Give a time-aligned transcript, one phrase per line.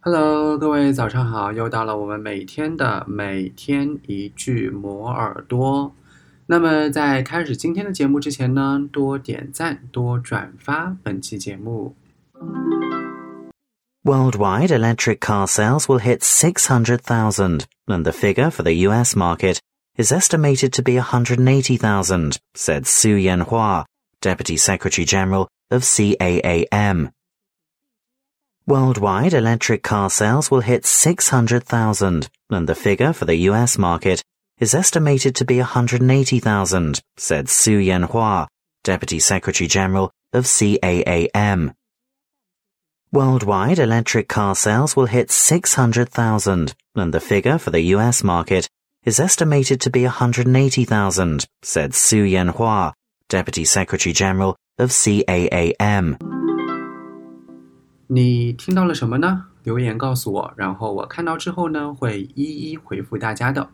[0.00, 1.52] Hello，各位早上好！
[1.52, 5.92] 又到了我们每天的每天一句磨耳朵。
[6.46, 11.96] 那么在开始今天的节目之前呢，多点赞，多转发本期节目。
[14.04, 19.58] Worldwide electric car sales will hit 600,000, and the figure for the US market
[19.96, 23.84] is estimated to be 180,000, said Su Yanhua,
[24.20, 27.10] Deputy Secretary General of CAAM.
[28.71, 34.23] Worldwide electric car sales will hit 600,000, and the figure for the US market
[34.61, 38.47] is estimated to be 180,000, said Su Yanhua,
[38.85, 41.73] Deputy Secretary General of CAAM.
[43.11, 48.69] Worldwide electric car sales will hit 600,000, and the figure for the US market
[49.03, 52.93] is estimated to be 180,000, said Su Yanhua,
[53.27, 56.40] Deputy Secretary General of CAAM.
[58.13, 59.45] 你听到了什么呢？
[59.63, 63.69] 留言告诉我，然后我看到之后呢，会一一回复大家的。